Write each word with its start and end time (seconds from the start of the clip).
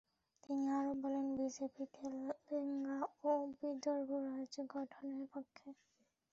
তিনি 0.43 0.65
আরও 0.77 0.93
বলেন, 1.01 1.25
বিজেপি 1.37 1.83
তেলেঙ্গানা 1.93 2.95
ও 3.23 3.31
বিদর্ভ 3.57 4.09
রাজ্য 4.27 4.55
গঠনের 4.73 5.25
পক্ষে। 5.33 5.67